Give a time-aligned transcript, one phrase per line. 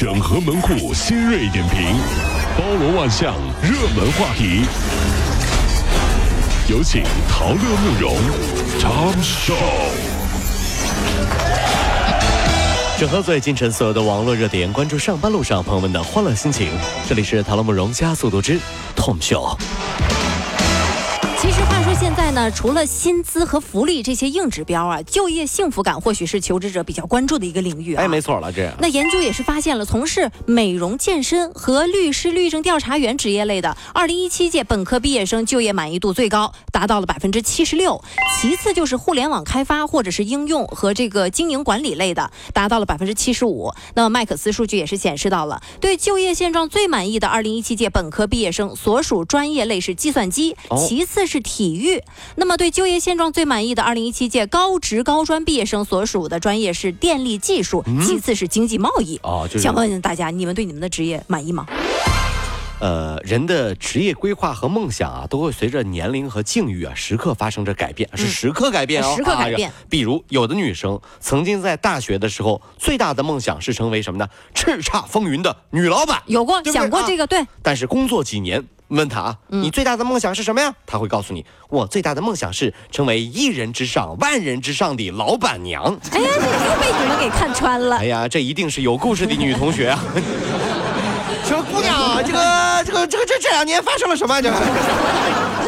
[0.00, 1.80] 整合门户新锐点评，
[2.56, 4.64] 包罗万象，热门话题。
[6.68, 8.16] 有请陶乐慕容
[8.78, 9.56] 长寿。
[12.96, 16.70] 整合最近晨所有的网络热点，关注上班路上朋友们的欢乐心情。
[17.08, 18.60] 这里是陶乐慕容加速度之
[18.94, 19.58] Tom Show。
[22.08, 28.02] 现在呢，除了薪资和福利这些硬指标啊，就业幸福感或许是求职者比较关注的一个领域啊。
[28.02, 38.02] 哎，没错了，这那研究也是发现了，从事美容、健身和律师、律政调查员职业类的，二零一七届本科毕业生就业满意度最高，达到了百分之七十六。
[38.40, 43.70] 其次就是互联网开发或者是应用和这个经营管理类的，达到了百分之七十五。
[43.94, 51.97] 那么麦克斯数据也是显示到了，对就业现状最满意的二零一七届本科毕业生所属专业类是计算机，其次是体育。
[52.36, 59.18] 那么对就业现状最满意的二零一七届高职高专毕业生所属的专业是电力技术，其次是经济贸易。
[59.22, 61.66] 哦，就是想问问大家，你们对你们的职业满意吗？
[62.80, 74.28] 呃，人的职业规划和梦想啊，都会随着年龄和境遇啊，时刻发生着改变，是时刻改变哦，嗯时刻改变啊比如，有的女生曾经在大学的时候，最大的梦想是成为什么呢？
[74.54, 76.22] 叱咤风云的女老板。
[76.26, 77.26] 有过想过这个？
[77.26, 80.72] 对，但是工作几年，问他啊，嗯你最大的梦想是什么呀？
[80.86, 85.84] 他会告诉你，我最大的梦想是成为一人之上、万人之上的老板娘。
[86.12, 88.04] 哎呀，这又被你们给看穿了哎。
[88.06, 89.98] 呀，这一定是有故事的女同学啊！
[91.44, 94.40] 说姑娘，这个这个这个这这两年发生了什么？
[94.40, 94.56] 这个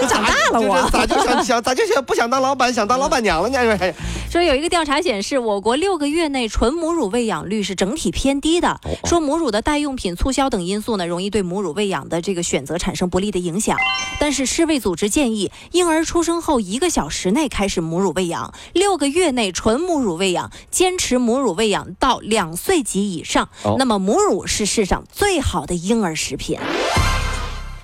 [0.06, 3.94] 长大了我这这咋就想想咋就想不想当老板，想当老板娘了呢？
[4.30, 8.80] 哎说有一个调查显示，我国六个月内纯母乳喂养率是整体偏低的。
[9.04, 13.76] 说母乳的代用品促销等因素呢，容易对母乳喂养的这个选择产生不利的影响。
[14.20, 23.48] 但是世卫组织建议，婴儿出生后一个小时内开始母乳喂养，六个月内纯母乳喂养，坚持母乳喂养到两岁及以上。
[23.64, 26.56] 哦那么母乳是世上最好的婴儿食品。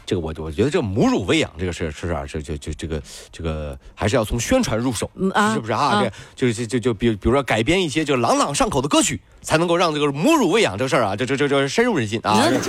[0.07, 5.79] 这个我我觉得这母乳喂养这个事是啊，这这这这个这个还是要从宣传入手，嗯啊是不是啊？
[5.79, 6.05] 啊
[6.37, 12.41] 这就就就就比比如说改编一些就朗朗上口的歌曲，才能够让这个母乳喂养这个事儿啊，这这这这深入人心啊。
[12.49, 12.61] 嗯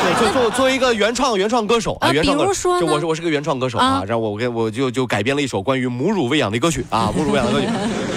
[0.00, 7.66] 就就作作为一个原创原创歌手啊原创歌比如说就我是我是个原创歌手啊啊，然后我给我就就改编了一首关于母乳喂养的歌曲啊，母乳喂养的歌曲，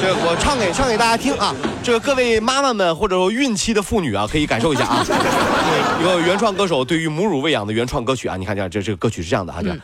[0.02, 9.82] 这我唱给唱给大家听啊，这个各位妈妈们或者说孕期的妇女啊，可以感受一下啊， 对一个原创歌手对于母乳喂养的原创歌曲啊，你看这这这个歌曲是这样的啊，就嗯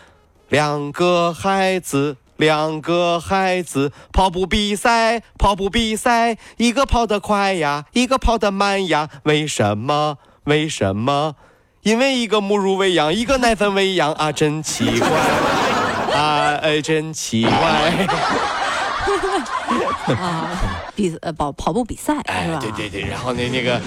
[0.50, 2.18] 两个孩子。
[2.40, 10.18] 两个孩子跑步比赛，跑步比赛，一个跑得快呀，一个跑得慢呀，为什么？
[10.46, 11.36] 为什么？
[11.82, 15.10] 因为一个母乳喂养，一个奶粉喂养啊，真奇怪
[16.16, 18.08] 啊，哎，真奇怪。
[20.16, 20.50] 啊，
[20.96, 22.60] 比呃跑跑步比赛是哎，吧？
[22.62, 23.82] 对对对，然后那那个。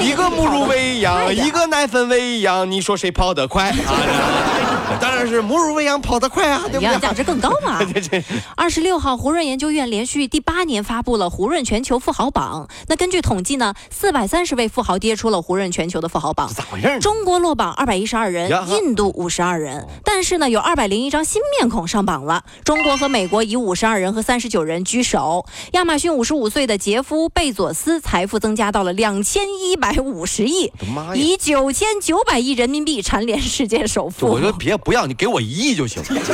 [0.00, 3.76] 一个母乳喂养，一个奶粉喂养，你说谁跑得快啊？
[5.00, 6.84] 当然是母乳喂养跑得快啊， 对不对？
[6.84, 7.80] 营养价值更高嘛。
[8.56, 12.68] 二十六号，胡润研究院连续第八年发布了胡润全球富豪榜。
[12.88, 16.50] 那根据统计呢，四百三十位富豪跌出了胡润全球的富豪榜。
[16.54, 16.98] 咋回事？
[17.00, 22.44] 中国落榜二百一十二人印度五十二人，但是呢，有二百零一张新面孔上榜了。
[22.64, 25.46] 中国和美国以五十二人和三十九人居首。
[25.72, 30.72] 亚马逊五十五岁的杰夫·贝佐斯财富增加到了两千一百五十亿
[31.14, 34.26] 以九千九百亿人民币蝉联世界首富。
[34.26, 36.02] 我说别不要，你给我一亿就行。
[36.04, 36.24] 随便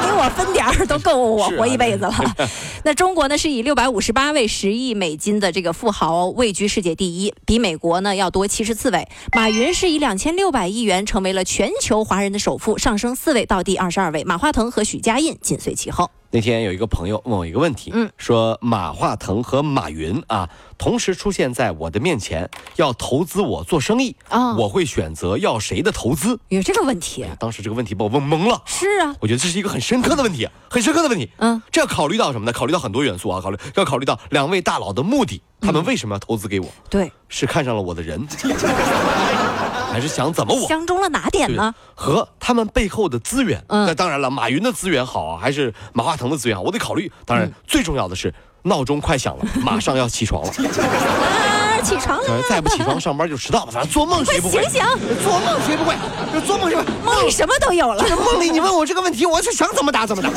[0.00, 2.14] 给我分点儿都够我 活一辈子了。
[2.84, 9.08] 那中国呢是以六百五十八位十亿美金的这个富豪位居世界第一，比美国呢要多七十四位。
[9.34, 14.24] 马云是以两千六百亿元成为了全球华人的首富，上升四位到第二十二位。
[14.24, 16.10] 马化腾和许家印紧随其后。
[16.34, 26.36] 那天有一个朋友问我一个问题，嗯说马化腾和马云啊同时出现在我的面前，要投资我做生意，啊我会选择要谁的投资？
[26.48, 27.24] 有这个问题？
[27.38, 28.60] 当时这个问题把我问懵了。
[28.66, 31.30] 是啊，我觉得这是一个很深刻的问题，很深刻的问题。
[31.36, 32.52] 嗯，这要考虑到什么呢？
[32.52, 36.66] 考虑到很多元素啊，考虑要考虑到两位大佬的目的，他们为什么要投资给我？
[36.90, 38.26] 对，是看上了我的人，
[39.94, 40.66] 还是想怎么我？
[40.66, 41.72] 相中了哪点呢？
[41.94, 43.64] 和他们背后的资源。
[43.68, 46.62] 嗯那当然了，马云的资源好啊，还是马化腾的资源好？
[46.64, 47.10] 我得考虑。
[47.24, 50.48] 当嗯然，最重要的是闹钟快响了， 马上要起床了。
[50.50, 53.70] 啊，起床了，再不起床上班就迟到了。
[53.70, 54.62] 反正做梦 谁不会？
[54.62, 55.94] 快醒醒做梦谁不会？
[56.34, 57.14] 这做梦谁不会？
[57.14, 58.16] 梦里什么都有了这。
[58.16, 60.28] 个梦里你问我这个问题，我是想怎么答怎么答。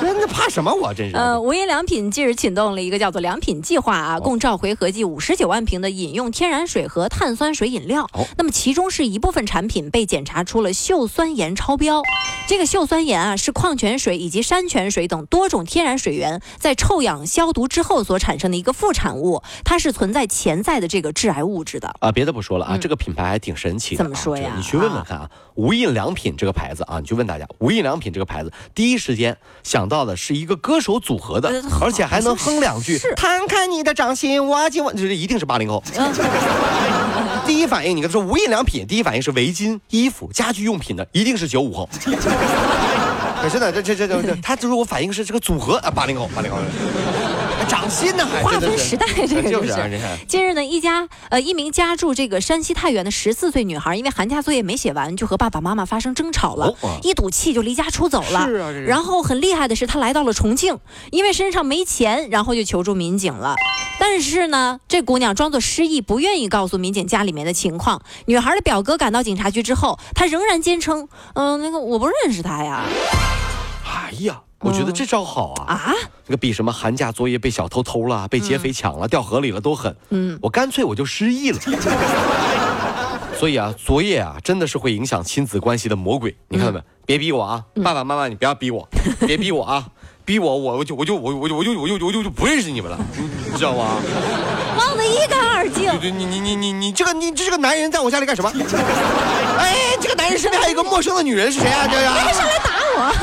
[0.00, 1.16] 真的怕什么我真是。
[1.16, 8.04] 呃，无印良品近日启动了一个叫做“良品计划”啊，共召回合计五十九万瓶的饮用天然水和碳酸水饮料。
[8.12, 12.02] 哦那么其中是一部分产品被检查出了溴酸盐超标。
[12.46, 21.94] 这个溴酸盐啊，是矿泉水以及山泉水等多种天然水源在臭氧消毒之后所产生的一个副产物，它是存在潜在的这个致癌物质的。
[22.00, 33.14] 啊，别的不说了啊，这个品牌还挺神奇的、怎么说呀你去问问看啊，无印良品这个牌子啊，你去问大家，无印良品这个牌子，第一时间想到的是一个歌手组合的，呃而且还能哼两句是。
[33.14, 35.82] 摊开你的掌心，我今晚，这一定是八零后。
[35.96, 36.12] 嗯
[37.46, 41.88] 第一反应，你跟他说无印良品，第一反应是围巾、衣服、家居用品的，一定是九五后。
[43.40, 46.58] 可是呢，这这这这这，他如果反应是这个组合啊，八零后，八零后，
[47.68, 49.88] 掌心呢，还划分时代，这个就就是啊。
[50.28, 58.46] 近日呢，一家呃一名家住这个山西太原的十四岁女孩，因为寒假作业没写完，就和爸爸妈妈发生争吵了，一赌气就离家出走了。
[58.46, 60.78] 是啊然后很厉害的是，她来到了重庆，
[61.10, 63.56] 因为身上没钱，然后就求助民警了。
[63.98, 68.02] 但是呢，这姑娘装作失忆，不愿意告诉民警家里面的情况。
[68.26, 72.84] 女孩的表哥赶到警察局之后，她仍然坚称，嗯、那个我不认识他呀。
[73.84, 75.74] 哎呀，我觉得这招好啊！
[75.74, 75.92] 啊，
[76.24, 79.94] 这个比什么寒假作业被小偷偷了、被劫匪抢了、掉河里了都狠。
[80.10, 81.58] 嗯，我干脆我就失忆了。
[83.38, 86.34] 所以啊，作业啊，真的是会影响亲子关系的魔鬼。
[86.48, 86.80] 你看到没？
[87.04, 87.62] 别逼我啊！
[87.84, 88.88] 爸爸妈妈，你不要逼我，
[89.26, 89.86] 别逼我啊！
[90.24, 92.98] 逼我，我我就我就我我就我就我就我就我就不认识你们了，
[93.52, 93.98] 你知道吗？
[94.78, 95.84] 忘得一干二净。
[96.00, 98.50] 对对，你你你你你这个你这个男人在我家里干什么？
[99.60, 101.86] 哎，这个男人身边还有一个陌生的女人是谁啊？
[101.86, 102.02] 这个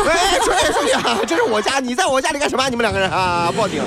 [0.05, 0.39] 喂！
[0.39, 1.17] 出来出去啊！
[1.25, 2.69] 这是我家，你在我家里干什么？
[2.69, 3.81] 你们两个人啊，报警！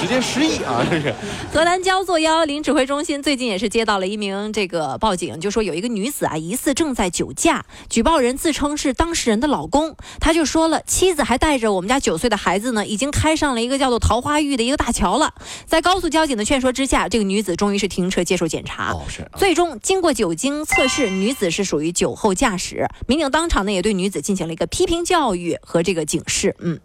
[0.00, 0.82] 直接失忆啊！
[0.90, 1.14] 这是
[1.52, 15.34] 河南焦作幺幺零指挥中心最近也是接到了一名这个报警，就说有一个女子啊疑似正在酒驾，举报人自称是当事人的老公，他就说了，妻子还带着我们家九岁的孩子呢，已经开上了一个叫做桃花峪的一个大桥了。
[15.66, 18.92] 在高速交警的劝说之下，这个女子终于是停车接受检查。
[18.92, 22.86] 哦是啊最终经过酒精测试，女子是属于酒后驾驶。
[23.06, 26.56] 民警当场呢也对女子进行了一个批评教育和这个警示。
[26.60, 26.80] 嗯，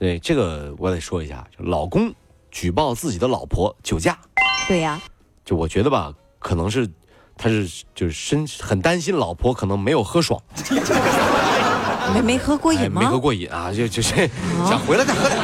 [0.00, 2.12] 对这个我得说一下，就老公
[2.56, 4.18] 举报自己的老婆酒驾，
[4.66, 4.98] 对呀，
[5.44, 6.88] 就我觉得吧，可能是
[7.36, 10.40] 他是就是深很担心老婆可能没有喝爽，
[12.14, 13.02] 没没喝过哎瘾吗？
[13.02, 14.26] 没喝过瘾啊，就就是
[14.66, 15.38] 想回来再喝点。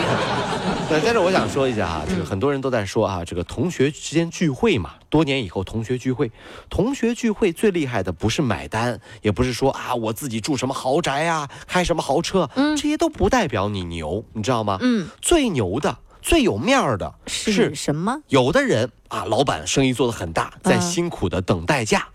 [0.89, 6.33] 对，但是我想说一下啊，这个很多人都在说啊，这个同学之间聚会嘛，多年以后同学聚会，
[6.71, 14.79] 同学聚会最厉害的不是买单，也不是说啊我自己住什么豪宅啊，开什么豪车，嗯这些都不代表你牛，你知道吗？
[14.81, 18.17] 嗯，最牛的、最有面儿的是什么？
[18.29, 22.07] 有的人啊，老板生意做得很大，在嗯辛苦的等待假。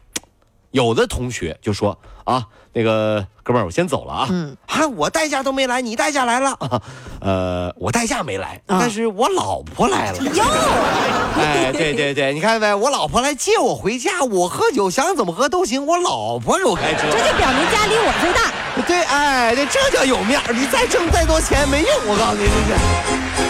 [0.72, 4.28] 有的同学就说啊，那个哥们儿，我先走了啊。
[4.30, 6.52] 嗯啊，我代驾都没来，你代驾来了。
[6.60, 6.82] 啊、
[7.22, 10.18] 呃，我代驾没来，啊但是我老婆来了。
[10.24, 10.44] 哟，
[11.40, 12.74] 哎，对对对，你看没？
[12.74, 17.08] 我老婆来接我回家，我喝酒想怎么喝都行，我老婆给我开车。
[17.10, 18.52] 这就表明家里我最大。
[18.86, 20.54] 对，哎，对，这叫有面儿。
[20.54, 23.47] 你再挣再多钱没用，我告诉你，这是。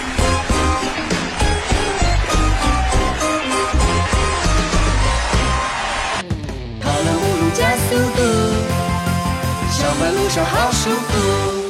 [7.57, 8.21] 加速度，
[9.71, 11.66] 上班路上好舒服。